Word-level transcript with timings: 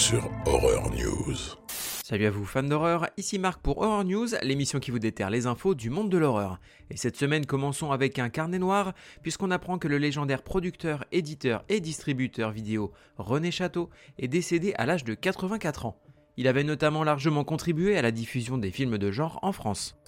Sur 0.00 0.30
Horror 0.46 0.90
News. 0.92 1.36
Salut 1.68 2.24
à 2.24 2.30
vous 2.30 2.46
fans 2.46 2.62
d'horreur, 2.62 3.10
ici 3.18 3.38
Marc 3.38 3.60
pour 3.60 3.82
Horror 3.82 4.02
News, 4.02 4.28
l'émission 4.42 4.80
qui 4.80 4.90
vous 4.90 4.98
déterre 4.98 5.28
les 5.28 5.46
infos 5.46 5.74
du 5.74 5.90
monde 5.90 6.08
de 6.08 6.16
l'horreur. 6.16 6.58
Et 6.88 6.96
cette 6.96 7.18
semaine 7.18 7.44
commençons 7.44 7.92
avec 7.92 8.18
un 8.18 8.30
carnet 8.30 8.58
noir, 8.58 8.94
puisqu'on 9.22 9.50
apprend 9.50 9.78
que 9.78 9.88
le 9.88 9.98
légendaire 9.98 10.42
producteur, 10.42 11.04
éditeur 11.12 11.64
et 11.68 11.80
distributeur 11.80 12.50
vidéo 12.50 12.92
René 13.18 13.50
Château 13.50 13.90
est 14.18 14.26
décédé 14.26 14.72
à 14.78 14.86
l'âge 14.86 15.04
de 15.04 15.12
84 15.12 15.84
ans. 15.84 16.00
Il 16.38 16.48
avait 16.48 16.64
notamment 16.64 17.04
largement 17.04 17.44
contribué 17.44 17.98
à 17.98 18.02
la 18.02 18.10
diffusion 18.10 18.56
des 18.56 18.70
films 18.70 18.96
de 18.96 19.10
genre 19.10 19.38
en 19.42 19.52
France. 19.52 19.98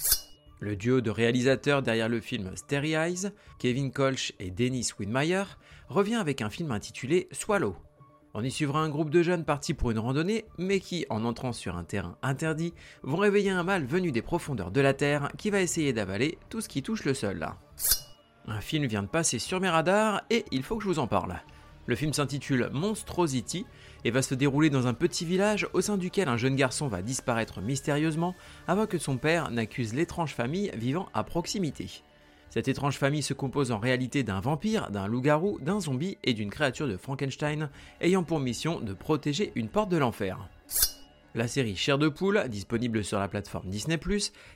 Le 0.58 0.74
duo 0.74 1.02
de 1.02 1.10
réalisateurs 1.10 1.82
derrière 1.82 2.08
le 2.08 2.22
film 2.22 2.56
Starry 2.56 2.94
Eyes, 2.94 3.30
Kevin 3.58 3.92
Kolsch 3.92 4.32
et 4.38 4.50
Dennis 4.50 4.92
Widmeyer, 4.98 5.44
revient 5.90 6.14
avec 6.14 6.40
un 6.40 6.48
film 6.48 6.70
intitulé 6.70 7.28
Swallow. 7.30 7.76
On 8.34 8.42
y 8.42 8.50
suivra 8.50 8.80
un 8.80 8.88
groupe 8.88 9.10
de 9.10 9.22
jeunes 9.22 9.44
partis 9.44 9.74
pour 9.74 9.90
une 9.90 9.98
randonnée, 9.98 10.46
mais 10.56 10.80
qui, 10.80 11.04
en 11.10 11.26
entrant 11.26 11.52
sur 11.52 11.76
un 11.76 11.84
terrain 11.84 12.16
interdit, 12.22 12.72
vont 13.02 13.18
réveiller 13.18 13.50
un 13.50 13.62
mâle 13.62 13.84
venu 13.84 14.10
des 14.10 14.22
profondeurs 14.22 14.70
de 14.70 14.80
la 14.80 14.94
Terre 14.94 15.30
qui 15.36 15.50
va 15.50 15.60
essayer 15.60 15.92
d'avaler 15.92 16.38
tout 16.48 16.62
ce 16.62 16.68
qui 16.70 16.82
touche 16.82 17.04
le 17.04 17.12
sol. 17.12 17.46
Un 18.46 18.60
film 18.62 18.86
vient 18.86 19.02
de 19.02 19.08
passer 19.08 19.38
sur 19.38 19.60
mes 19.60 19.68
radars 19.68 20.22
et 20.30 20.46
il 20.50 20.62
faut 20.62 20.76
que 20.76 20.82
je 20.82 20.88
vous 20.88 20.98
en 20.98 21.06
parle. 21.06 21.40
Le 21.84 21.94
film 21.94 22.14
s'intitule 22.14 22.70
Monstrosity 22.72 23.66
et 24.04 24.10
va 24.10 24.22
se 24.22 24.34
dérouler 24.34 24.70
dans 24.70 24.86
un 24.86 24.94
petit 24.94 25.26
village 25.26 25.68
au 25.74 25.82
sein 25.82 25.98
duquel 25.98 26.28
un 26.28 26.38
jeune 26.38 26.56
garçon 26.56 26.88
va 26.88 27.02
disparaître 27.02 27.60
mystérieusement 27.60 28.34
avant 28.66 28.86
que 28.86 28.98
son 28.98 29.18
père 29.18 29.50
n'accuse 29.50 29.92
l'étrange 29.92 30.34
famille 30.34 30.70
vivant 30.74 31.08
à 31.12 31.22
proximité. 31.22 32.02
Cette 32.52 32.68
étrange 32.68 32.98
famille 32.98 33.22
se 33.22 33.32
compose 33.32 33.72
en 33.72 33.78
réalité 33.78 34.24
d'un 34.24 34.40
vampire, 34.40 34.90
d'un 34.90 35.06
loup-garou, 35.06 35.58
d'un 35.62 35.80
zombie 35.80 36.18
et 36.22 36.34
d'une 36.34 36.50
créature 36.50 36.86
de 36.86 36.98
Frankenstein 36.98 37.70
ayant 38.02 38.24
pour 38.24 38.40
mission 38.40 38.78
de 38.78 38.92
protéger 38.92 39.52
une 39.54 39.70
porte 39.70 39.88
de 39.88 39.96
l'enfer. 39.96 40.50
La 41.34 41.48
série 41.48 41.76
Chair 41.76 41.96
de 41.96 42.10
poule, 42.10 42.44
disponible 42.50 43.04
sur 43.04 43.18
la 43.18 43.28
plateforme 43.28 43.70
Disney+, 43.70 43.98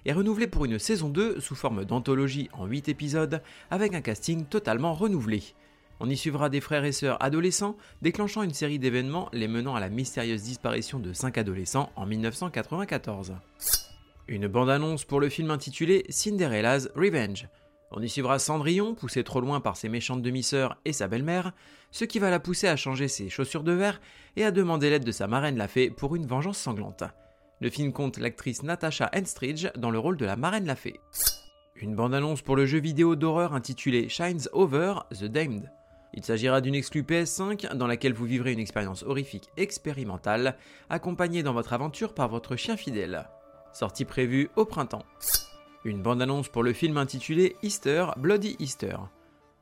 est 0.05 0.13
renouvelée 0.13 0.47
pour 0.47 0.67
une 0.67 0.79
saison 0.79 1.09
2 1.09 1.41
sous 1.41 1.55
forme 1.55 1.87
d'anthologie 1.87 2.51
en 2.53 2.67
8 2.67 2.91
épisodes 2.91 3.41
avec 3.71 3.95
un 3.95 4.03
casting 4.03 4.45
totalement 4.45 4.93
renouvelé. 4.93 5.43
On 5.99 6.11
y 6.11 6.19
suivra 6.19 6.51
des 6.51 6.61
frères 6.61 6.85
et 6.85 6.93
sœurs 6.93 7.17
adolescents, 7.23 7.79
déclenchant 8.03 8.43
une 8.43 8.53
série 8.53 8.79
d'événements 8.79 9.31
les 9.33 9.49
menant 9.49 9.75
à 9.75 9.81
la 9.81 9.89
mystérieuse 9.89 10.43
disparition 10.43 10.99
de 10.99 11.15
5 11.15 11.39
adolescents 11.39 11.91
en 11.97 12.05
1994. 12.05 13.37
Une 14.29 14.49
bande-annonce 14.49 15.07
pour 15.07 15.19
le 15.19 15.31
film 15.31 15.51
intitulé 15.51 16.05
Cinderella's 16.11 16.91
Revenge. 16.95 17.49
On 17.93 18.03
y 18.03 18.09
suivra 18.09 18.39
Cendrillon, 18.39 18.95
poussée 18.95 19.23
trop 19.23 19.41
loin 19.41 19.61
par 19.61 19.77
ses 19.77 19.89
méchantes 19.89 20.23
demi-sœurs 20.23 20.77
et 20.85 20.93
sa 20.93 21.07
belle-mère, 21.07 21.53
ce 21.93 22.05
qui 22.05 22.19
va 22.19 22.31
la 22.31 22.41
pousser 22.41 22.67
à 22.67 22.77
changer 22.77 23.09
ses 23.09 23.29
chaussures 23.29 23.63
de 23.63 23.73
verre 23.73 24.01
et 24.35 24.45
à 24.45 24.51
demander 24.51 24.91
l'aide 24.91 25.05
de 25.05 25.13
sa 25.13 25.29
marraine 25.29 25.57
la 25.57 25.69
fée 25.69 25.91
pour 25.91 26.17
une 26.17 26.27
vengeance 26.27 26.59
sanglante. 26.59 27.05
Le 27.61 27.71
film 27.71 27.93
compte 27.93 28.19
l'actrice 28.19 28.65
Natasha 28.65 29.11
Henstridge 29.15 29.69
dans 29.77 29.91
le 29.91 29.99
rôle 29.99 30.17
de 30.17 30.27
la 30.27 30.37
marraine 30.37 30.67
la 30.67 30.77
fée. 30.77 31.01
Une 31.77 31.95
bande-annonce 31.95 32.43
pour 32.43 32.57
le 32.57 32.67
jeu 32.67 32.81
vidéo 32.81 33.17
d'horreur 33.17 33.55
intitulé 33.55 34.09
Shines 34.09 34.49
Over 34.53 34.95
The 35.13 35.25
Damned. 35.25 35.71
Il 36.13 36.25
s'agira 36.25 36.61
d'une 36.61 36.75
exclue 36.75 37.03
PS5 37.03 37.75
dans 37.75 37.87
laquelle 37.87 38.15
vous 38.15 38.25
vivrez 38.25 38.53
une 38.53 38.59
expérience 38.59 39.03
horrifique 39.03 39.49
expérimentale, 39.57 40.57
accompagnée 40.89 41.43
dans 41.43 41.53
votre 41.53 41.73
aventure 41.73 42.15
par 42.15 42.29
votre 42.29 42.57
chien 42.57 42.77
fidèle. 42.77 43.29
Sortie 43.73 44.07
prévue 44.07 44.51
au 44.57 44.65
printemps. 44.65 45.05
Une 45.87 46.03
bande-annonce 46.03 46.49
pour 46.49 46.65
le 46.65 46.73
film 46.73 46.97
intitulé 46.97 47.55
Easter, 47.63 48.07
Bloody 48.17 48.57
Easter. 48.59 48.97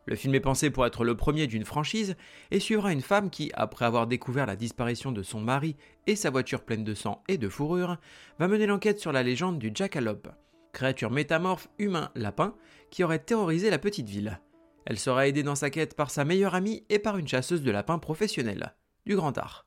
Le 0.06 0.16
film 0.16 0.34
est 0.34 0.40
pensé 0.40 0.70
pour 0.70 0.86
être 0.86 1.04
le 1.04 1.14
premier 1.18 1.46
d'une 1.46 1.66
franchise 1.66 2.16
et 2.50 2.60
suivra 2.60 2.94
une 2.94 3.02
femme 3.02 3.28
qui, 3.28 3.50
après 3.52 3.84
avoir 3.84 4.06
découvert 4.06 4.46
la 4.46 4.56
disparition 4.56 5.12
de 5.12 5.22
son 5.22 5.42
mari 5.42 5.76
et 6.06 6.16
sa 6.16 6.30
voiture 6.30 6.62
pleine 6.62 6.82
de 6.82 6.94
sang 6.94 7.22
et 7.28 7.36
de 7.36 7.50
fourrure, 7.50 7.98
va 8.38 8.48
mener 8.48 8.64
l'enquête 8.64 9.00
sur 9.00 9.12
la 9.12 9.22
légende 9.22 9.58
du 9.58 9.70
Jackalope, 9.74 10.28
créature 10.72 11.10
métamorphe 11.10 11.68
humain-lapin 11.78 12.54
qui 12.90 13.04
aurait 13.04 13.18
terrorisé 13.18 13.68
la 13.68 13.78
petite 13.78 14.08
ville. 14.08 14.40
Elle 14.86 14.98
sera 14.98 15.28
aidée 15.28 15.42
dans 15.42 15.56
sa 15.56 15.68
quête 15.68 15.94
par 15.94 16.10
sa 16.10 16.24
meilleure 16.24 16.54
amie 16.54 16.84
et 16.88 16.98
par 16.98 17.18
une 17.18 17.28
chasseuse 17.28 17.62
de 17.62 17.70
lapins 17.70 17.98
professionnelle, 17.98 18.74
du 19.04 19.14
grand 19.14 19.36
art. 19.36 19.66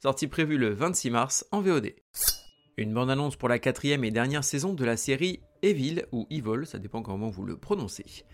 Sortie 0.00 0.28
prévue 0.28 0.58
le 0.58 0.72
26 0.72 1.10
mars 1.10 1.44
en 1.50 1.60
VOD. 1.60 1.92
Une 2.76 2.94
bande-annonce 2.94 3.34
pour 3.34 3.48
la 3.48 3.58
quatrième 3.58 4.04
et 4.04 4.12
dernière 4.12 4.44
saison 4.44 4.72
de 4.72 4.84
la 4.84 4.96
série 4.96 5.40
Evil 5.62 6.04
ou 6.12 6.26
Evil, 6.30 6.66
ça 6.66 6.78
dépend 6.78 7.02
comment 7.02 7.28
vous 7.28 7.44
le 7.44 7.56
prononcez. 7.56 8.24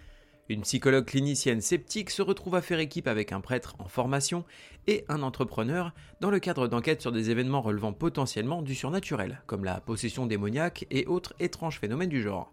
Une 0.50 0.60
psychologue 0.60 1.06
clinicienne 1.06 1.62
sceptique 1.62 2.10
se 2.10 2.20
retrouve 2.20 2.54
à 2.54 2.60
faire 2.60 2.78
équipe 2.78 3.08
avec 3.08 3.32
un 3.32 3.40
prêtre 3.40 3.76
en 3.78 3.88
formation 3.88 4.44
et 4.86 5.06
un 5.08 5.22
entrepreneur 5.22 5.94
dans 6.20 6.30
le 6.30 6.38
cadre 6.38 6.68
d'enquêtes 6.68 7.00
sur 7.00 7.12
des 7.12 7.30
événements 7.30 7.62
relevant 7.62 7.94
potentiellement 7.94 8.60
du 8.60 8.74
surnaturel, 8.74 9.42
comme 9.46 9.64
la 9.64 9.80
possession 9.80 10.26
démoniaque 10.26 10.86
et 10.90 11.06
autres 11.06 11.34
étranges 11.40 11.80
phénomènes 11.80 12.10
du 12.10 12.20
genre. 12.20 12.52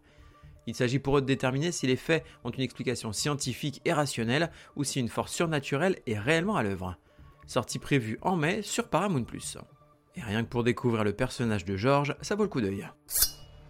Il 0.68 0.76
s'agit 0.76 1.00
pour 1.00 1.18
eux 1.18 1.22
de 1.22 1.26
déterminer 1.26 1.74
si 1.74 1.86
les 1.86 1.98
faits 1.98 2.24
ont 2.46 2.52
une 2.52 2.64
explication 2.64 3.12
scientifique 3.12 3.82
et 3.84 3.92
rationnelle 3.92 4.52
ou 4.78 4.86
si 4.86 5.02
une 5.02 5.10
force 5.10 5.34
surnaturelle 5.34 6.00
est 6.08 6.20
réellement 6.20 6.56
à 6.56 6.64
l'œuvre. 6.64 6.96
Sortie 7.46 7.80
prévue 7.80 8.20
en 8.22 8.38
mai 8.38 8.62
sur 8.62 8.88
Paramount+. 8.88 9.26
Et 10.16 10.22
rien 10.22 10.44
que 10.44 10.50
pour 10.50 10.64
découvrir 10.64 11.04
le 11.04 11.14
personnage 11.14 11.66
de 11.66 11.76
George, 11.76 12.16
ça 12.22 12.36
vaut 12.36 12.44
le 12.44 12.50
coup 12.50 12.62
d'œil. 12.62 12.88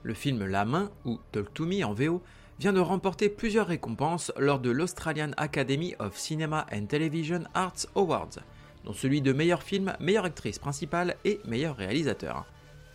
Le 0.04 0.14
film 0.14 0.46
La 0.46 0.66
Main, 0.66 0.92
ou 1.06 1.20
Talk 1.32 1.54
to 1.54 1.66
Me 1.66 1.84
en 1.84 1.94
VO, 1.94 2.22
vient 2.60 2.74
de 2.74 2.80
remporter 2.80 3.30
plusieurs 3.30 3.68
récompenses 3.68 4.32
lors 4.38 4.60
de 4.60 4.70
l'Australian 4.70 5.32
Academy 5.38 5.96
of 6.00 6.18
Cinema 6.18 6.66
and 6.72 6.86
Television 6.86 7.44
Arts 7.54 7.88
Awards, 7.96 8.40
dont 8.84 8.94
celui 8.94 9.22
de 9.22 9.34
meilleur 9.34 9.64
film, 9.64 9.94
meilleure 10.00 10.26
actrice 10.26 10.60
principale 10.60 11.16
et 11.26 11.40
meilleur 11.46 11.76
réalisateur. 11.76 12.46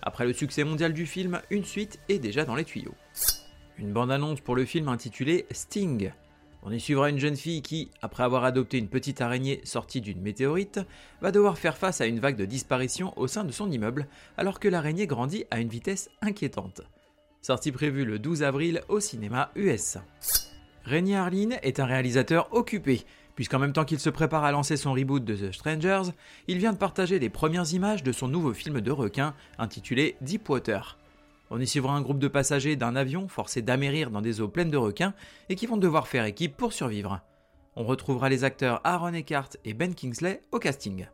Après 0.02 0.26
le 0.26 0.32
succès 0.32 0.62
mondial 0.62 0.92
du 0.92 1.06
film, 1.06 1.40
une 1.50 1.64
suite 1.64 1.98
est 2.08 2.18
déjà 2.18 2.44
dans 2.44 2.54
les 2.54 2.64
tuyaux. 2.64 2.94
Une 3.78 3.92
bande-annonce 3.92 4.40
pour 4.40 4.54
le 4.54 4.64
film 4.64 4.88
intitulé 4.88 5.46
Sting. 5.50 6.12
On 6.62 6.72
y 6.72 6.80
suivra 6.80 7.10
une 7.10 7.18
jeune 7.18 7.36
fille 7.36 7.62
qui, 7.62 7.90
après 8.02 8.22
avoir 8.22 8.44
adopté 8.44 8.78
une 8.78 8.88
petite 8.88 9.20
araignée 9.20 9.60
sortie 9.64 10.00
d'une 10.00 10.20
météorite, 10.20 10.80
va 11.20 11.30
devoir 11.30 11.58
faire 11.58 11.76
face 11.76 12.00
à 12.00 12.06
une 12.06 12.20
vague 12.20 12.36
de 12.36 12.44
disparition 12.44 13.12
au 13.16 13.26
sein 13.26 13.44
de 13.44 13.52
son 13.52 13.70
immeuble, 13.70 14.06
alors 14.36 14.60
que 14.60 14.68
l'araignée 14.68 15.06
grandit 15.06 15.44
à 15.50 15.60
une 15.60 15.68
vitesse 15.68 16.10
inquiétante. 16.22 16.82
Sortie 17.46 17.70
prévue 17.70 18.04
le 18.04 18.18
12 18.18 18.42
avril 18.42 18.80
au 18.88 18.98
cinéma 18.98 19.52
US. 19.54 19.98
Rémi 20.82 21.14
Harlin 21.14 21.50
est 21.62 21.78
un 21.78 21.84
réalisateur 21.84 22.48
occupé, 22.50 23.04
puisqu'en 23.36 23.60
même 23.60 23.72
temps 23.72 23.84
qu'il 23.84 24.00
se 24.00 24.10
prépare 24.10 24.42
à 24.42 24.50
lancer 24.50 24.76
son 24.76 24.92
reboot 24.92 25.24
de 25.24 25.36
The 25.36 25.52
Strangers, 25.52 26.10
il 26.48 26.58
vient 26.58 26.72
de 26.72 26.76
partager 26.76 27.20
les 27.20 27.30
premières 27.30 27.72
images 27.72 28.02
de 28.02 28.10
son 28.10 28.26
nouveau 28.26 28.52
film 28.52 28.80
de 28.80 28.90
requin 28.90 29.32
intitulé 29.58 30.16
Deepwater. 30.22 30.98
On 31.50 31.60
y 31.60 31.68
suivra 31.68 31.94
un 31.94 32.00
groupe 32.00 32.18
de 32.18 32.26
passagers 32.26 32.74
d'un 32.74 32.96
avion 32.96 33.28
forcé 33.28 33.62
d'amérir 33.62 34.10
dans 34.10 34.22
des 34.22 34.40
eaux 34.40 34.48
pleines 34.48 34.72
de 34.72 34.76
requins 34.76 35.14
et 35.48 35.54
qui 35.54 35.66
vont 35.66 35.76
devoir 35.76 36.08
faire 36.08 36.24
équipe 36.24 36.56
pour 36.56 36.72
survivre. 36.72 37.20
On 37.76 37.84
retrouvera 37.84 38.28
les 38.28 38.42
acteurs 38.42 38.80
Aaron 38.82 39.14
Eckhart 39.14 39.50
et 39.64 39.72
Ben 39.72 39.94
Kingsley 39.94 40.42
au 40.50 40.58
casting. 40.58 41.06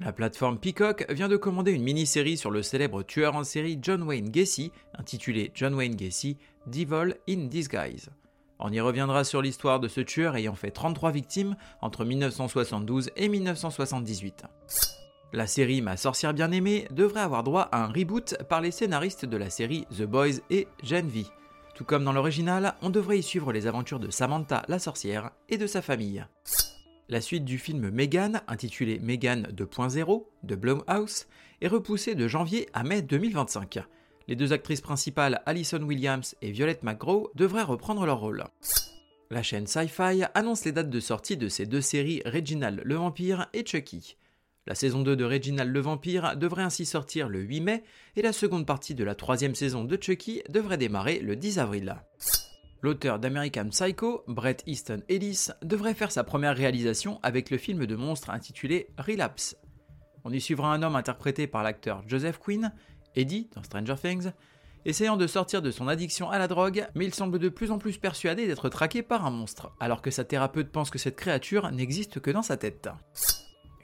La 0.00 0.12
plateforme 0.12 0.58
Peacock 0.58 1.06
vient 1.10 1.28
de 1.28 1.36
commander 1.36 1.70
une 1.70 1.84
mini-série 1.84 2.36
sur 2.36 2.50
le 2.50 2.62
célèbre 2.62 3.04
tueur 3.04 3.36
en 3.36 3.44
série 3.44 3.78
John 3.80 4.02
Wayne 4.02 4.28
Gacy, 4.28 4.72
intitulée 4.98 5.52
John 5.54 5.74
Wayne 5.74 5.94
Gacy 5.94 6.36
Devil 6.66 7.14
in 7.28 7.46
Disguise. 7.46 8.10
On 8.58 8.72
y 8.72 8.80
reviendra 8.80 9.24
sur 9.24 9.40
l'histoire 9.40 9.78
de 9.78 9.88
ce 9.88 10.00
tueur 10.00 10.36
ayant 10.36 10.54
fait 10.54 10.72
33 10.72 11.12
victimes 11.12 11.56
entre 11.80 12.04
1972 12.04 13.10
et 13.16 13.28
1978. 13.28 14.44
La 15.32 15.46
série 15.46 15.80
Ma 15.80 15.96
sorcière 15.96 16.34
bien-aimée 16.34 16.86
devrait 16.90 17.20
avoir 17.20 17.44
droit 17.44 17.68
à 17.72 17.84
un 17.84 17.88
reboot 17.88 18.36
par 18.48 18.60
les 18.60 18.70
scénaristes 18.70 19.24
de 19.24 19.36
la 19.36 19.50
série 19.50 19.86
The 19.96 20.02
Boys 20.02 20.40
et 20.50 20.66
Gen. 20.82 21.10
Tout 21.74 21.84
comme 21.84 22.04
dans 22.04 22.12
l'original, 22.12 22.74
on 22.82 22.90
devrait 22.90 23.18
y 23.18 23.22
suivre 23.22 23.52
les 23.52 23.66
aventures 23.66 24.00
de 24.00 24.10
Samantha 24.10 24.64
la 24.68 24.78
sorcière 24.78 25.30
et 25.48 25.58
de 25.58 25.66
sa 25.66 25.82
famille. 25.82 26.24
La 27.10 27.20
suite 27.20 27.44
du 27.44 27.58
film 27.58 27.90
Megan, 27.90 28.40
intitulé 28.48 28.98
Megan 28.98 29.46
2.0 29.54 30.24
de 30.42 30.54
Blumhouse, 30.54 31.26
est 31.60 31.68
repoussée 31.68 32.14
de 32.14 32.26
janvier 32.28 32.66
à 32.72 32.82
mai 32.82 33.02
2025. 33.02 33.80
Les 34.26 34.36
deux 34.36 34.54
actrices 34.54 34.80
principales, 34.80 35.42
Alison 35.44 35.82
Williams 35.82 36.34
et 36.40 36.50
Violette 36.50 36.82
McGraw, 36.82 37.30
devraient 37.34 37.62
reprendre 37.62 38.06
leur 38.06 38.20
rôle. 38.20 38.44
La 39.30 39.42
chaîne 39.42 39.66
Sci-Fi 39.66 40.22
annonce 40.32 40.64
les 40.64 40.72
dates 40.72 40.88
de 40.88 41.00
sortie 41.00 41.36
de 41.36 41.48
ces 41.48 41.66
deux 41.66 41.82
séries 41.82 42.22
Reginald 42.24 42.80
le 42.82 42.94
Vampire 42.94 43.48
et 43.52 43.66
Chucky. 43.66 44.16
La 44.66 44.74
saison 44.74 45.02
2 45.02 45.14
de 45.14 45.24
Reginald 45.26 45.70
le 45.70 45.80
Vampire 45.80 46.38
devrait 46.38 46.62
ainsi 46.62 46.86
sortir 46.86 47.28
le 47.28 47.40
8 47.40 47.60
mai 47.60 47.84
et 48.16 48.22
la 48.22 48.32
seconde 48.32 48.64
partie 48.64 48.94
de 48.94 49.04
la 49.04 49.14
troisième 49.14 49.54
saison 49.54 49.84
de 49.84 49.98
Chucky 50.00 50.42
devrait 50.48 50.78
démarrer 50.78 51.18
le 51.18 51.36
10 51.36 51.58
avril. 51.58 51.96
L'auteur 52.84 53.18
d'American 53.18 53.70
Psycho, 53.70 54.24
Brett 54.28 54.62
Easton 54.66 55.00
Ellis, 55.08 55.46
devrait 55.62 55.94
faire 55.94 56.12
sa 56.12 56.22
première 56.22 56.54
réalisation 56.54 57.18
avec 57.22 57.48
le 57.48 57.56
film 57.56 57.86
de 57.86 57.96
monstre 57.96 58.28
intitulé 58.28 58.90
Relapse. 58.98 59.56
On 60.22 60.30
y 60.30 60.38
suivra 60.38 60.70
un 60.70 60.82
homme 60.82 60.94
interprété 60.94 61.46
par 61.46 61.62
l'acteur 61.62 62.02
Joseph 62.06 62.36
Quinn, 62.36 62.74
Eddie 63.16 63.48
dans 63.54 63.62
Stranger 63.62 63.94
Things, 63.94 64.32
essayant 64.84 65.16
de 65.16 65.26
sortir 65.26 65.62
de 65.62 65.70
son 65.70 65.88
addiction 65.88 66.28
à 66.28 66.38
la 66.38 66.46
drogue, 66.46 66.86
mais 66.94 67.06
il 67.06 67.14
semble 67.14 67.38
de 67.38 67.48
plus 67.48 67.70
en 67.70 67.78
plus 67.78 67.96
persuadé 67.96 68.46
d'être 68.46 68.68
traqué 68.68 69.02
par 69.02 69.24
un 69.24 69.30
monstre, 69.30 69.72
alors 69.80 70.02
que 70.02 70.10
sa 70.10 70.24
thérapeute 70.24 70.70
pense 70.70 70.90
que 70.90 70.98
cette 70.98 71.16
créature 71.16 71.70
n'existe 71.70 72.20
que 72.20 72.30
dans 72.30 72.42
sa 72.42 72.58
tête. 72.58 72.90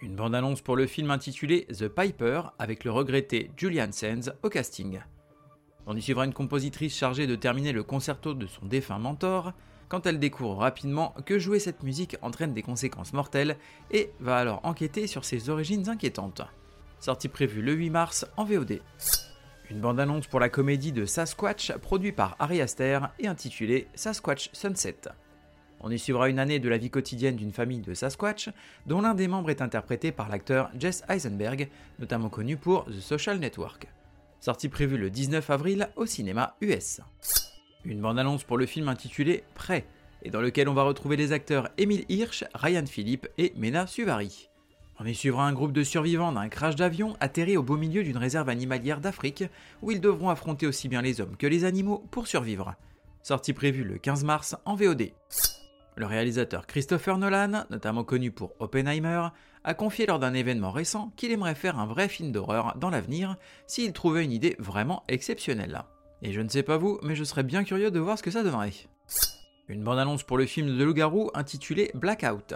Une 0.02 0.14
bande-annonce 0.14 0.60
pour 0.60 0.76
le 0.76 0.86
film 0.86 1.10
intitulé 1.10 1.66
The 1.68 1.88
Piper 1.88 2.42
avec 2.58 2.84
le 2.84 2.90
regretté 2.90 3.50
Julian 3.56 3.92
Sands 3.92 4.34
au 4.42 4.50
casting. 4.50 5.00
On 5.86 5.96
y 5.96 6.02
suivra 6.02 6.24
une 6.24 6.32
compositrice 6.32 6.96
chargée 6.96 7.26
de 7.26 7.36
terminer 7.36 7.72
le 7.72 7.82
concerto 7.82 8.34
de 8.34 8.46
son 8.46 8.66
défunt 8.66 8.98
mentor, 8.98 9.52
quand 9.88 10.06
elle 10.06 10.20
découvre 10.20 10.56
rapidement 10.56 11.14
que 11.26 11.38
jouer 11.38 11.58
cette 11.58 11.82
musique 11.82 12.16
entraîne 12.22 12.54
des 12.54 12.62
conséquences 12.62 13.12
mortelles 13.12 13.56
et 13.90 14.10
va 14.20 14.36
alors 14.36 14.60
enquêter 14.62 15.06
sur 15.06 15.24
ses 15.24 15.50
origines 15.50 15.88
inquiétantes. 15.88 16.42
Sortie 17.00 17.28
prévue 17.28 17.60
le 17.60 17.72
8 17.72 17.90
mars 17.90 18.26
en 18.36 18.44
VOD. 18.44 18.80
Une 19.70 19.80
bande-annonce 19.80 20.26
pour 20.26 20.38
la 20.38 20.48
comédie 20.48 20.92
de 20.92 21.06
Sasquatch 21.06 21.72
produite 21.78 22.14
par 22.14 22.36
Ari 22.38 22.60
Aster 22.60 23.00
et 23.18 23.26
intitulée 23.26 23.88
Sasquatch 23.94 24.50
Sunset. 24.52 25.08
On 25.80 25.90
y 25.90 25.98
suivra 25.98 26.28
une 26.28 26.38
année 26.38 26.58
de 26.58 26.68
la 26.68 26.76
vie 26.76 26.90
quotidienne 26.90 27.36
d'une 27.36 27.52
famille 27.52 27.80
de 27.80 27.94
Sasquatch, 27.94 28.50
dont 28.86 29.00
l'un 29.00 29.14
des 29.14 29.28
membres 29.28 29.50
est 29.50 29.62
interprété 29.62 30.12
par 30.12 30.28
l'acteur 30.28 30.70
Jess 30.78 31.02
Eisenberg, 31.08 31.68
notamment 31.98 32.28
connu 32.28 32.56
pour 32.56 32.84
The 32.84 33.00
Social 33.00 33.38
Network. 33.38 33.88
Sortie 34.40 34.70
prévue 34.70 34.96
le 34.96 35.10
19 35.10 35.50
avril 35.50 35.90
au 35.96 36.06
cinéma 36.06 36.56
US. 36.62 37.02
Une 37.84 38.00
bande-annonce 38.00 38.42
pour 38.42 38.56
le 38.56 38.64
film 38.64 38.88
intitulé 38.88 39.44
Prêt, 39.54 39.84
et 40.22 40.30
dans 40.30 40.40
lequel 40.40 40.66
on 40.70 40.74
va 40.74 40.82
retrouver 40.82 41.16
les 41.16 41.32
acteurs 41.32 41.68
Emile 41.76 42.06
Hirsch, 42.08 42.44
Ryan 42.54 42.86
Philippe 42.86 43.28
et 43.36 43.52
Mena 43.56 43.86
Suvari. 43.86 44.48
On 44.98 45.04
y 45.04 45.14
suivra 45.14 45.46
un 45.46 45.52
groupe 45.52 45.72
de 45.72 45.82
survivants 45.82 46.32
d'un 46.32 46.48
crash 46.48 46.74
d'avion 46.74 47.18
atterri 47.20 47.58
au 47.58 47.62
beau 47.62 47.76
milieu 47.76 48.02
d'une 48.02 48.16
réserve 48.16 48.48
animalière 48.48 49.02
d'Afrique, 49.02 49.44
où 49.82 49.90
ils 49.90 50.00
devront 50.00 50.30
affronter 50.30 50.66
aussi 50.66 50.88
bien 50.88 51.02
les 51.02 51.20
hommes 51.20 51.36
que 51.36 51.46
les 51.46 51.66
animaux 51.66 52.02
pour 52.10 52.26
survivre. 52.26 52.76
Sortie 53.22 53.52
prévue 53.52 53.84
le 53.84 53.98
15 53.98 54.24
mars 54.24 54.56
en 54.64 54.74
VOD. 54.74 55.10
Le 56.00 56.06
réalisateur 56.06 56.66
Christopher 56.66 57.18
Nolan, 57.18 57.66
notamment 57.68 58.04
connu 58.04 58.30
pour 58.30 58.54
Oppenheimer, 58.58 59.28
a 59.64 59.74
confié 59.74 60.06
lors 60.06 60.18
d'un 60.18 60.32
événement 60.32 60.70
récent 60.70 61.12
qu'il 61.14 61.30
aimerait 61.30 61.54
faire 61.54 61.78
un 61.78 61.84
vrai 61.84 62.08
film 62.08 62.32
d'horreur 62.32 62.74
dans 62.78 62.88
l'avenir 62.88 63.36
s'il 63.66 63.92
trouvait 63.92 64.24
une 64.24 64.32
idée 64.32 64.56
vraiment 64.58 65.04
exceptionnelle. 65.08 65.82
Et 66.22 66.32
je 66.32 66.40
ne 66.40 66.48
sais 66.48 66.62
pas 66.62 66.78
vous, 66.78 66.98
mais 67.02 67.14
je 67.14 67.24
serais 67.24 67.42
bien 67.42 67.64
curieux 67.64 67.90
de 67.90 68.00
voir 68.00 68.16
ce 68.16 68.22
que 68.22 68.30
ça 68.30 68.42
donnerait. 68.42 68.72
Une 69.68 69.84
bande-annonce 69.84 70.22
pour 70.22 70.38
le 70.38 70.46
film 70.46 70.74
de 70.74 70.82
loup-garou 70.82 71.32
intitulé 71.34 71.90
Blackout. 71.92 72.54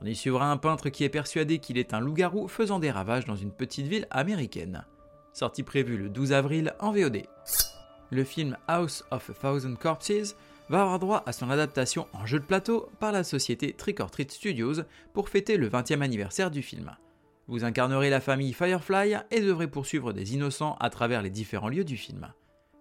On 0.00 0.06
y 0.06 0.14
suivra 0.14 0.48
un 0.48 0.56
peintre 0.56 0.88
qui 0.88 1.02
est 1.02 1.08
persuadé 1.08 1.58
qu'il 1.58 1.78
est 1.78 1.94
un 1.94 2.00
loup-garou 2.00 2.46
faisant 2.46 2.78
des 2.78 2.92
ravages 2.92 3.24
dans 3.24 3.34
une 3.34 3.50
petite 3.50 3.88
ville 3.88 4.06
américaine. 4.12 4.84
Sortie 5.32 5.64
prévue 5.64 5.96
le 5.96 6.10
12 6.10 6.32
avril 6.32 6.72
en 6.78 6.92
VOD. 6.92 7.24
Le 8.10 8.22
film 8.22 8.56
House 8.68 9.04
of 9.10 9.30
a 9.30 9.32
Thousand 9.32 9.74
Corpses 9.74 10.36
va 10.68 10.82
avoir 10.82 10.98
droit 10.98 11.22
à 11.26 11.32
son 11.32 11.50
adaptation 11.50 12.06
en 12.12 12.26
jeu 12.26 12.38
de 12.38 12.44
plateau 12.44 12.88
par 13.00 13.12
la 13.12 13.24
société 13.24 13.72
Trick 13.72 14.00
or 14.00 14.10
Treat 14.10 14.30
Studios 14.32 14.82
pour 15.12 15.28
fêter 15.28 15.56
le 15.56 15.68
20e 15.68 16.00
anniversaire 16.00 16.50
du 16.50 16.62
film. 16.62 16.96
Vous 17.46 17.64
incarnerez 17.64 18.08
la 18.08 18.20
famille 18.20 18.54
Firefly 18.54 19.16
et 19.30 19.40
devrez 19.40 19.68
poursuivre 19.68 20.12
des 20.12 20.34
innocents 20.34 20.76
à 20.80 20.88
travers 20.88 21.20
les 21.20 21.30
différents 21.30 21.68
lieux 21.68 21.84
du 21.84 21.96
film. 21.96 22.32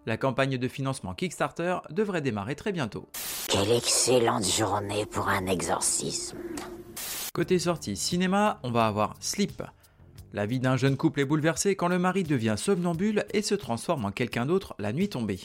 La 0.05 0.17
campagne 0.17 0.57
de 0.57 0.67
financement 0.67 1.13
Kickstarter 1.13 1.77
devrait 1.89 2.21
démarrer 2.21 2.55
très 2.55 2.71
bientôt. 2.71 3.07
Quelle 3.49 3.71
excellente 3.71 4.45
journée 4.45 5.05
pour 5.05 5.27
un 5.27 5.45
exorcisme. 5.47 6.37
Côté 7.33 7.59
sortie 7.59 7.95
cinéma, 7.95 8.59
on 8.63 8.71
va 8.71 8.87
avoir 8.87 9.15
Sleep. 9.19 9.63
La 10.33 10.45
vie 10.45 10.59
d'un 10.59 10.77
jeune 10.77 10.97
couple 10.97 11.21
est 11.21 11.25
bouleversée 11.25 11.75
quand 11.75 11.87
le 11.87 11.99
mari 11.99 12.23
devient 12.23 12.55
somnambule 12.57 13.25
et 13.33 13.41
se 13.41 13.55
transforme 13.55 14.05
en 14.05 14.11
quelqu'un 14.11 14.45
d'autre 14.45 14.75
la 14.79 14.93
nuit 14.93 15.09
tombée. 15.09 15.39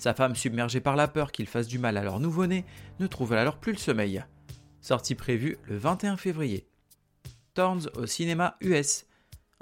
Sa 0.00 0.14
femme, 0.14 0.34
submergée 0.34 0.80
par 0.80 0.96
la 0.96 1.08
peur 1.08 1.30
qu'il 1.30 1.46
fasse 1.46 1.66
du 1.66 1.78
mal 1.78 1.98
à 1.98 2.02
leur 2.02 2.20
nouveau-né, 2.20 2.64
ne 3.00 3.06
trouve 3.06 3.34
alors 3.34 3.58
plus 3.58 3.72
le 3.72 3.78
sommeil. 3.78 4.24
Sortie 4.80 5.14
prévue 5.14 5.58
le 5.64 5.76
21 5.76 6.16
février. 6.16 6.66
Thorns 7.52 7.90
au 7.96 8.06
cinéma 8.06 8.56
US. 8.62 9.04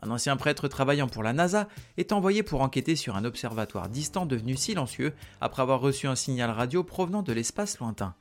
Un 0.00 0.12
ancien 0.12 0.36
prêtre 0.36 0.68
travaillant 0.68 1.08
pour 1.08 1.24
la 1.24 1.32
NASA 1.32 1.66
est 1.96 2.12
envoyé 2.12 2.44
pour 2.44 2.60
enquêter 2.60 2.94
sur 2.94 3.16
un 3.16 3.24
observatoire 3.24 3.88
distant 3.88 4.26
devenu 4.26 4.54
silencieux 4.54 5.12
après 5.40 5.62
avoir 5.62 5.80
reçu 5.80 6.06
un 6.06 6.14
signal 6.14 6.52
radio 6.52 6.84
provenant 6.84 7.22
de 7.22 7.32
l'espace 7.32 7.80
lointain. 7.80 8.14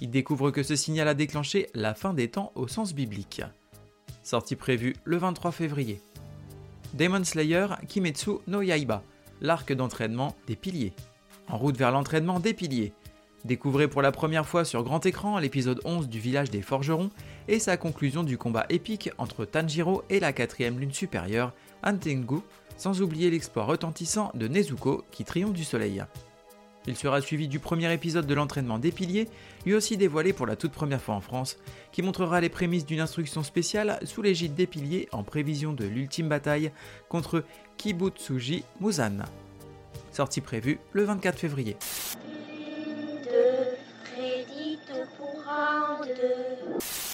Il 0.00 0.10
découvre 0.10 0.52
que 0.52 0.62
ce 0.62 0.76
signal 0.76 1.08
a 1.08 1.14
déclenché 1.14 1.68
la 1.74 1.94
fin 1.94 2.14
des 2.14 2.30
temps 2.30 2.52
au 2.54 2.68
sens 2.68 2.94
biblique. 2.94 3.42
Sortie 4.22 4.54
prévue 4.54 4.94
le 5.02 5.16
23 5.16 5.50
février. 5.50 6.00
Demon 6.94 7.24
Slayer 7.24 7.66
Kimetsu 7.88 8.38
no 8.46 8.62
Yaiba, 8.62 9.02
l'arc 9.40 9.72
d'entraînement 9.72 10.36
des 10.46 10.54
piliers. 10.54 10.92
En 11.48 11.58
route 11.58 11.76
vers 11.76 11.92
l'entraînement 11.92 12.40
des 12.40 12.54
piliers. 12.54 12.92
Découvrez 13.44 13.86
pour 13.86 14.02
la 14.02 14.10
première 14.10 14.46
fois 14.46 14.64
sur 14.64 14.82
grand 14.82 15.06
écran 15.06 15.38
l'épisode 15.38 15.80
11 15.84 16.08
du 16.08 16.18
village 16.18 16.50
des 16.50 16.62
forgerons 16.62 17.10
et 17.46 17.60
sa 17.60 17.76
conclusion 17.76 18.24
du 18.24 18.38
combat 18.38 18.66
épique 18.70 19.10
entre 19.18 19.44
Tanjiro 19.44 20.02
et 20.10 20.18
la 20.18 20.32
quatrième 20.32 20.80
lune 20.80 20.92
supérieure, 20.92 21.52
Antengu, 21.84 22.40
sans 22.76 23.02
oublier 23.02 23.30
l'exploit 23.30 23.64
retentissant 23.64 24.32
de 24.34 24.48
Nezuko 24.48 25.04
qui 25.12 25.24
triomphe 25.24 25.52
du 25.52 25.62
soleil. 25.62 26.02
Il 26.88 26.96
sera 26.96 27.20
suivi 27.20 27.48
du 27.48 27.58
premier 27.58 27.92
épisode 27.92 28.26
de 28.26 28.34
l'entraînement 28.34 28.78
des 28.78 28.92
piliers, 28.92 29.28
lui 29.64 29.74
aussi 29.74 29.96
dévoilé 29.96 30.32
pour 30.32 30.46
la 30.46 30.56
toute 30.56 30.72
première 30.72 31.00
fois 31.00 31.14
en 31.14 31.20
France, 31.20 31.56
qui 31.92 32.02
montrera 32.02 32.40
les 32.40 32.48
prémices 32.48 32.86
d'une 32.86 33.00
instruction 33.00 33.42
spéciale 33.42 33.98
sous 34.04 34.22
l'égide 34.22 34.54
des 34.54 34.66
piliers 34.66 35.08
en 35.12 35.22
prévision 35.22 35.72
de 35.72 35.84
l'ultime 35.84 36.28
bataille 36.28 36.70
contre 37.08 37.44
Kibutsuji 37.76 38.64
Muzan. 38.80 39.24
Sortie 40.16 40.40
prévue 40.40 40.78
le 40.94 41.04
24 41.04 41.38
février. 41.38 41.76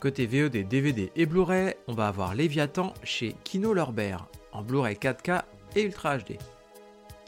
Côté 0.00 0.26
VOD, 0.26 0.69
DVD 0.69 1.10
et 1.16 1.26
Blu-ray, 1.26 1.75
on 1.88 1.94
va 1.94 2.06
avoir 2.06 2.37
Léviathan 2.37 2.94
chez 3.02 3.34
Kino 3.43 3.75
Lorber, 3.75 4.19
en 4.52 4.62
Blu-ray 4.62 4.94
4K 4.94 5.43
et 5.75 5.82
Ultra 5.82 6.18
HD. 6.18 6.38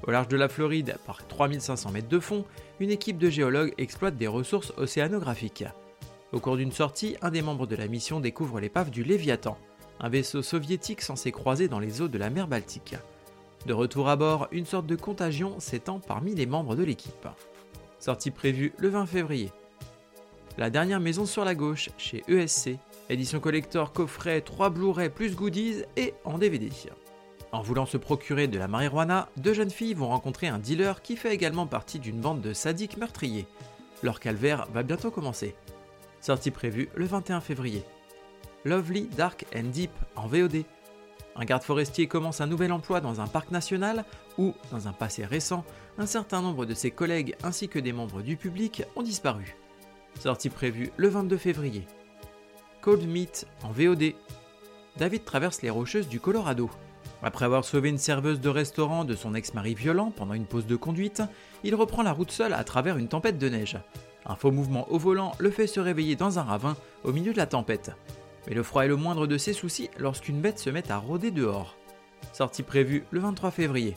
Au 0.07 0.13
large 0.13 0.29
de 0.29 0.37
la 0.37 0.49
Floride, 0.49 0.95
par 1.09 1.27
3500 1.27 1.91
mètres 1.91 2.09
de 2.09 2.21
fond, 2.21 2.45
une 2.79 2.93
équipe 2.93 3.19
de 3.19 3.29
géologues 3.29 3.75
exploite 3.77 4.17
des 4.17 4.29
ressources 4.29 4.73
océanographiques. 4.77 5.65
Au 6.31 6.39
cours 6.39 6.57
d'une 6.57 6.71
sortie, 6.71 7.17
un 7.21 7.33
des 7.33 7.43
membres 7.43 7.67
de 7.67 7.75
la 7.75 7.89
mission 7.89 8.21
découvre 8.21 8.61
l'épave 8.61 8.91
du 8.91 9.03
Léviathan, 9.03 9.59
un 9.99 10.09
vaisseau 10.09 10.41
soviétique 10.41 11.01
censé 11.01 11.33
croiser 11.33 11.67
dans 11.67 11.81
les 11.81 12.01
eaux 12.01 12.09
de 12.09 12.19
la 12.19 12.31
mer 12.31 12.47
Baltique. 12.47 12.95
De 13.67 13.73
retour 13.73 14.09
à 14.09 14.17
bord, 14.17 14.49
une 14.53 14.67
sorte 14.67 14.87
de 14.87 14.97
contagion 14.97 15.59
s'étend 15.59 15.99
parmi 15.99 16.35
les 16.35 16.45
membres 16.45 16.77
de 16.77 16.83
l'équipe. 16.83 17.29
Sortie 17.99 18.31
prévue 18.31 18.75
le 18.77 18.89
20 18.89 19.07
février. 19.07 19.53
La 20.59 20.69
dernière 20.69 21.01
maison 21.01 21.25
sur 21.25 21.45
la 21.45 21.55
gauche, 21.55 21.89
chez 21.97 22.23
ESC, 22.29 22.77
édition 23.09 23.41
collector 23.41 23.93
coffret 23.93 24.43
3 24.43 24.69
Blu-ray 24.69 25.09
plus 25.09 25.35
goodies 25.35 25.83
et 25.97 26.13
en 26.25 26.37
DVD. 26.37 26.69
En 27.53 27.63
voulant 27.63 27.87
se 27.87 27.97
procurer 27.97 28.49
de 28.49 28.59
la 28.59 28.69
marijuana, 28.69 29.31
deux 29.39 29.55
jeunes 29.55 29.71
filles 29.71 29.95
vont 29.95 30.09
rencontrer 30.09 30.49
un 30.49 30.59
dealer 30.59 31.01
qui 31.01 31.17
fait 31.17 31.35
également 31.35 31.67
partie 31.67 31.99
d'une 31.99 32.21
bande 32.21 32.43
de 32.43 32.53
sadiques 32.53 32.99
meurtriers. 32.99 33.47
Leur 34.03 34.21
calvaire 34.21 34.69
va 34.75 34.83
bientôt 34.83 35.11
commencer. 35.11 35.55
Sortie 36.21 36.51
prévue 36.51 36.91
le 36.95 37.07
21 37.07 37.41
février. 37.41 37.83
Lovely, 38.65 39.09
Dark 39.17 39.47
and 39.57 39.71
Deep 39.73 39.93
en 40.17 40.27
VOD. 40.27 40.65
Un 41.37 41.45
garde 41.45 41.63
forestier 41.63 42.07
commence 42.07 42.41
un 42.41 42.47
nouvel 42.47 42.73
emploi 42.73 43.01
dans 43.01 43.21
un 43.21 43.27
parc 43.27 43.51
national 43.51 44.05
où, 44.39 44.55
dans 44.71 44.89
un 44.89 44.93
passé 44.93 45.25
récent, 45.25 45.65
un 45.99 46.07
certain 46.07 46.43
nombre 46.43 46.67
de 46.67 46.75
ses 46.75 46.91
collègues 46.91 47.37
ainsi 47.43 47.69
que 47.69 47.79
des 47.79 47.93
membres 47.93 48.23
du 48.23 48.37
public 48.37 48.85
ont 48.97 49.03
disparu 49.03 49.57
sortie 50.21 50.51
prévue 50.51 50.91
le 50.97 51.09
22 51.09 51.37
février. 51.37 51.87
Cold 52.81 53.07
Meat 53.07 53.47
en 53.63 53.71
VOD. 53.71 54.15
David 54.97 55.25
traverse 55.25 55.63
les 55.63 55.71
rocheuses 55.71 56.09
du 56.09 56.21
Colorado. 56.21 56.71
Après 57.23 57.47
avoir 57.47 57.65
sauvé 57.65 57.89
une 57.89 57.99
serveuse 57.99 58.41
de 58.41 58.49
restaurant 58.49 59.05
de 59.05 59.15
son 59.15 59.35
ex-mari 59.35 59.75
violent 59.75 60.11
pendant 60.11 60.35
une 60.35 60.45
pause 60.45 60.67
de 60.67 60.77
conduite, 60.77 61.23
il 61.63 61.75
reprend 61.75 62.03
la 62.03 62.13
route 62.13 62.31
seul 62.31 62.53
à 62.53 62.65
travers 62.65 62.99
une 62.99 63.09
tempête 63.09 63.39
de 63.39 63.49
neige. 63.49 63.79
Un 64.27 64.37
faux 64.37 64.51
mouvement 64.51 64.91
au 64.91 64.99
volant 64.99 65.33
le 65.39 65.51
fait 65.51 65.67
se 65.67 65.81
réveiller 65.81 66.17
dans 66.17 66.39
un 66.39 66.43
ravin 66.43 66.77
au 67.03 67.13
milieu 67.13 67.33
de 67.33 67.39
la 67.39 67.47
tempête. 67.47 67.93
Mais 68.47 68.55
le 68.55 68.63
froid 68.63 68.85
est 68.85 68.89
le 68.89 68.97
moindre 68.97 69.27
de 69.27 69.39
ses 69.39 69.53
soucis 69.53 69.91
lorsqu'une 69.99 70.41
bête 70.41 70.59
se 70.59 70.71
met 70.71 70.91
à 70.91 70.99
rôder 70.99 71.31
dehors. 71.31 71.77
Sortie 72.33 72.63
prévue 72.63 73.05
le 73.11 73.21
23 73.21 73.51
février. 73.51 73.97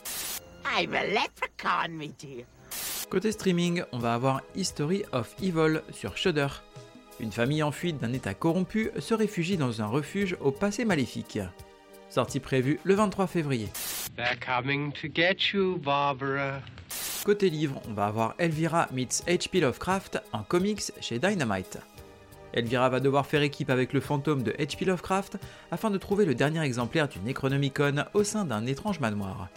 I'm 0.77 0.93
a 0.93 1.05
leprechaun, 1.05 2.13
Côté 3.09 3.31
streaming, 3.31 3.83
on 3.93 3.99
va 3.99 4.13
avoir 4.13 4.41
History 4.55 5.03
of 5.13 5.33
Evil 5.41 5.81
sur 5.91 6.17
Shudder. 6.17 6.47
Une 7.19 7.31
famille 7.31 7.63
en 7.63 7.71
fuite 7.71 7.99
d'un 7.99 8.13
état 8.13 8.33
corrompu 8.33 8.91
se 8.99 9.13
réfugie 9.13 9.57
dans 9.57 9.81
un 9.81 9.87
refuge 9.87 10.37
au 10.41 10.51
passé 10.51 10.85
maléfique. 10.85 11.39
Sortie 12.09 12.39
prévue 12.39 12.79
le 12.83 12.93
23 12.93 13.27
février. 13.27 13.69
Côté 17.23 17.49
livre, 17.49 17.81
on 17.87 17.93
va 17.93 18.05
avoir 18.05 18.35
Elvira 18.37 18.87
meets 18.91 19.23
H.P. 19.27 19.61
Lovecraft 19.61 20.19
en 20.31 20.43
comics 20.43 20.91
chez 21.01 21.19
Dynamite. 21.19 21.79
Elvira 22.53 22.89
va 22.89 22.99
devoir 22.99 23.25
faire 23.25 23.41
équipe 23.41 23.69
avec 23.69 23.93
le 23.93 23.99
fantôme 23.99 24.43
de 24.43 24.51
H.P. 24.51 24.85
Lovecraft 24.85 25.37
afin 25.71 25.89
de 25.89 25.97
trouver 25.97 26.25
le 26.25 26.35
dernier 26.35 26.61
exemplaire 26.61 27.07
du 27.07 27.19
Necronomicon 27.19 28.05
au 28.13 28.23
sein 28.23 28.45
d'un 28.45 28.65
étrange 28.65 28.99
manoir. 28.99 29.49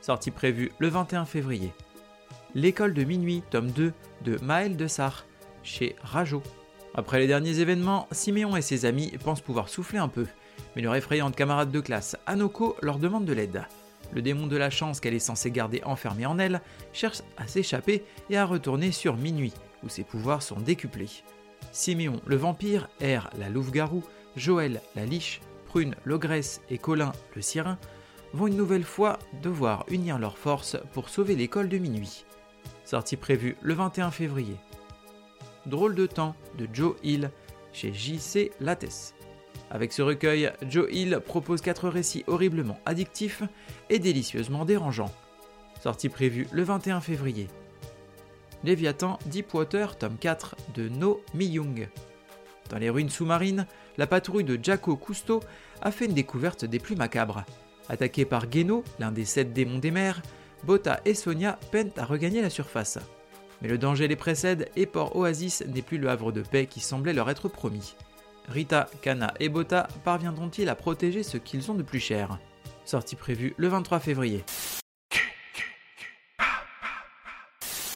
Sortie 0.00 0.30
prévue 0.30 0.70
le 0.78 0.88
21 0.88 1.24
février. 1.24 1.72
L'école 2.54 2.94
de 2.94 3.04
minuit, 3.04 3.42
tome 3.50 3.70
2, 3.70 3.92
de 4.24 4.38
Maël 4.42 4.76
de 4.76 4.86
Sarre, 4.86 5.26
chez 5.62 5.96
Rajo. 6.02 6.42
Après 6.94 7.18
les 7.18 7.26
derniers 7.26 7.58
événements, 7.58 8.08
Siméon 8.12 8.56
et 8.56 8.62
ses 8.62 8.86
amis 8.86 9.12
pensent 9.22 9.42
pouvoir 9.42 9.68
souffler 9.68 9.98
un 9.98 10.08
peu, 10.08 10.26
Mais 10.74 10.82
leur 10.82 10.94
effrayante 10.94 11.36
camarade 11.36 11.70
de 11.70 11.80
classe, 11.80 12.16
Anoko, 12.26 12.76
leur 12.80 12.98
demande 12.98 13.26
de 13.26 13.32
l'aide. 13.32 13.64
Le 14.12 14.22
démon 14.22 14.46
de 14.46 14.56
la 14.56 14.70
chance 14.70 15.00
qu'elle 15.00 15.14
est 15.14 15.18
censée 15.18 15.50
garder 15.50 15.82
enfermé 15.84 16.24
en 16.26 16.38
elle 16.38 16.60
cherche 16.92 17.22
à 17.36 17.46
s'échapper 17.46 18.04
et 18.30 18.38
à 18.38 18.44
retourner 18.44 18.92
sur 18.92 19.16
Minuit, 19.16 19.52
où 19.82 19.88
ses 19.88 20.04
pouvoirs 20.04 20.42
sont 20.42 20.60
décuplés. 20.60 21.10
Siméon 21.76 22.22
le 22.24 22.36
vampire, 22.36 22.88
R 23.02 23.28
la 23.38 23.50
louve-garou, 23.50 24.02
Joël 24.34 24.80
la 24.94 25.04
liche, 25.04 25.42
Prune 25.66 25.94
l'ogresse 26.06 26.62
et 26.70 26.78
Colin 26.78 27.12
le 27.34 27.42
sirin 27.42 27.76
vont 28.32 28.46
une 28.46 28.56
nouvelle 28.56 28.82
fois 28.82 29.18
devoir 29.42 29.84
unir 29.90 30.18
leurs 30.18 30.38
forces 30.38 30.78
pour 30.94 31.10
sauver 31.10 31.36
l'école 31.36 31.68
de 31.68 31.76
minuit. 31.76 32.24
Sortie 32.86 33.18
prévue 33.18 33.58
le 33.60 33.74
21 33.74 34.10
février. 34.10 34.56
Drôle 35.66 35.94
de 35.94 36.06
temps 36.06 36.34
de 36.56 36.66
Joe 36.72 36.96
Hill 37.02 37.30
chez 37.74 37.92
JC 37.92 38.52
Lattès. 38.58 39.14
Avec 39.70 39.92
ce 39.92 40.00
recueil, 40.00 40.52
Joe 40.66 40.88
Hill 40.90 41.20
propose 41.26 41.60
quatre 41.60 41.90
récits 41.90 42.24
horriblement 42.26 42.80
addictifs 42.86 43.42
et 43.90 43.98
délicieusement 43.98 44.64
dérangeants. 44.64 45.12
Sortie 45.82 46.08
prévue 46.08 46.48
le 46.52 46.62
21 46.62 47.02
février. 47.02 47.48
Léviathan 48.64 49.18
Deepwater, 49.26 49.96
tome 49.96 50.16
4 50.18 50.56
de 50.74 50.88
No 50.88 51.22
Mi-young. 51.34 51.88
Dans 52.70 52.78
les 52.78 52.90
ruines 52.90 53.10
sous-marines, 53.10 53.66
la 53.96 54.06
patrouille 54.06 54.44
de 54.44 54.58
Jaco 54.60 54.96
Cousteau 54.96 55.40
a 55.82 55.90
fait 55.90 56.06
une 56.06 56.14
découverte 56.14 56.64
des 56.64 56.78
plus 56.78 56.96
macabres. 56.96 57.44
Attaqués 57.88 58.24
par 58.24 58.50
Geno, 58.50 58.82
l'un 58.98 59.12
des 59.12 59.24
sept 59.24 59.52
démons 59.52 59.78
des 59.78 59.90
mers, 59.90 60.22
Bota 60.64 61.00
et 61.04 61.14
Sonia 61.14 61.58
peinent 61.70 61.92
à 61.96 62.04
regagner 62.04 62.42
la 62.42 62.50
surface. 62.50 62.98
Mais 63.62 63.68
le 63.68 63.78
danger 63.78 64.08
les 64.08 64.16
précède 64.16 64.68
et 64.76 64.86
Port 64.86 65.16
Oasis 65.16 65.64
n'est 65.66 65.82
plus 65.82 65.98
le 65.98 66.08
havre 66.08 66.32
de 66.32 66.42
paix 66.42 66.66
qui 66.66 66.80
semblait 66.80 67.12
leur 67.12 67.30
être 67.30 67.48
promis. 67.48 67.94
Rita, 68.48 68.88
Kana 69.02 69.32
et 69.40 69.48
Bota 69.48 69.88
parviendront-ils 70.04 70.68
à 70.68 70.74
protéger 70.74 71.22
ce 71.22 71.36
qu'ils 71.36 71.70
ont 71.70 71.74
de 71.74 71.82
plus 71.82 72.00
cher? 72.00 72.38
Sortie 72.84 73.16
prévue 73.16 73.54
le 73.56 73.68
23 73.68 73.98
février. 73.98 74.44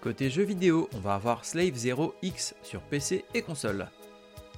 Côté 0.00 0.30
jeux 0.30 0.44
vidéo, 0.44 0.88
on 0.94 0.98
va 0.98 1.14
avoir 1.14 1.44
Slave 1.44 1.74
Zero 1.74 2.14
X 2.22 2.54
sur 2.62 2.80
PC 2.80 3.26
et 3.34 3.42
console. 3.42 3.90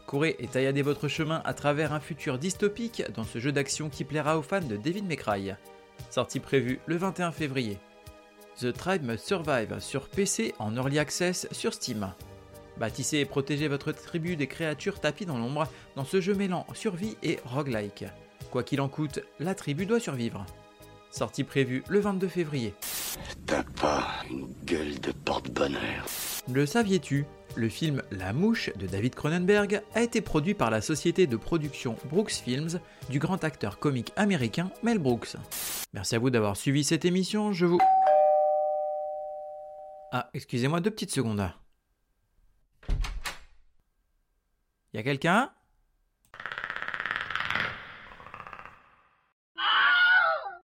Courez 0.06 0.36
et 0.38 0.46
tailladez 0.46 0.82
votre 0.82 1.08
chemin 1.08 1.42
à 1.44 1.52
travers 1.52 1.92
un 1.92 1.98
futur 1.98 2.38
dystopique 2.38 3.02
dans 3.16 3.24
ce 3.24 3.40
jeu 3.40 3.50
d'action 3.50 3.88
qui 3.88 4.04
plaira 4.04 4.38
aux 4.38 4.42
fans 4.42 4.60
de 4.60 4.76
David 4.76 5.04
McRae. 5.04 5.56
Sortie 6.10 6.38
prévue 6.38 6.78
le 6.86 6.94
21 6.94 7.32
février. 7.32 7.78
The 8.60 8.72
Tribe 8.72 9.02
Must 9.02 9.26
Survive 9.26 9.80
sur 9.80 10.08
PC 10.08 10.54
en 10.60 10.76
Early 10.76 11.00
Access 11.00 11.48
sur 11.50 11.74
Steam. 11.74 12.12
Bâtissez 12.76 13.18
et 13.18 13.24
protégez 13.24 13.66
votre 13.66 13.90
tribu 13.90 14.36
des 14.36 14.46
créatures 14.46 15.00
tapies 15.00 15.26
dans 15.26 15.38
l'ombre 15.38 15.66
dans 15.96 16.04
ce 16.04 16.20
jeu 16.20 16.34
mêlant 16.34 16.66
survie 16.72 17.16
et 17.24 17.40
roguelike. 17.44 18.04
Quoi 18.52 18.62
qu'il 18.62 18.80
en 18.80 18.88
coûte, 18.88 19.18
la 19.40 19.56
tribu 19.56 19.86
doit 19.86 19.98
survivre. 19.98 20.46
Sortie 21.10 21.44
prévue 21.44 21.82
le 21.88 21.98
22 21.98 22.28
février. 22.28 22.74
T'as 23.46 23.62
pas 23.62 24.08
une 24.30 24.52
gueule 24.64 24.98
de 25.00 25.12
porte-bonheur. 25.12 26.06
Le 26.50 26.66
saviez-tu? 26.66 27.26
Le 27.54 27.68
film 27.68 28.02
La 28.10 28.32
Mouche 28.32 28.70
de 28.76 28.86
David 28.86 29.14
Cronenberg 29.14 29.82
a 29.94 30.02
été 30.02 30.22
produit 30.22 30.54
par 30.54 30.70
la 30.70 30.80
société 30.80 31.26
de 31.26 31.36
production 31.36 31.96
Brooks 32.08 32.32
Films 32.32 32.80
du 33.10 33.18
grand 33.18 33.44
acteur 33.44 33.78
comique 33.78 34.12
américain 34.16 34.70
Mel 34.82 34.98
Brooks. 34.98 35.36
Merci 35.92 36.14
à 36.14 36.18
vous 36.18 36.30
d'avoir 36.30 36.56
suivi 36.56 36.82
cette 36.82 37.04
émission, 37.04 37.52
je 37.52 37.66
vous... 37.66 37.78
Ah, 40.12 40.30
excusez-moi 40.32 40.80
deux 40.80 40.90
petites 40.90 41.12
secondes. 41.12 41.50
Y 44.94 44.98
a 44.98 45.02
quelqu'un? 45.02 45.50